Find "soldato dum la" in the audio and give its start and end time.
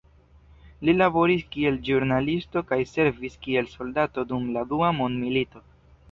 3.73-4.63